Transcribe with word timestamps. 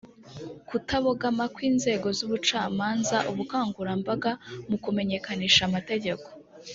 kutabogama 0.67 1.43
kw 1.53 1.59
inzego 1.69 2.07
z 2.17 2.19
ubucamanza 2.25 3.17
ubukangurambaga 3.31 4.31
mu 4.69 4.77
kumenyekanisha 4.83 5.61
amategeko 5.69 6.27